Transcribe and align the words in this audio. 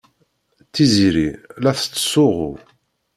Tiziri 0.73 1.27
la 1.63 1.71
tettsuɣu. 1.77 2.51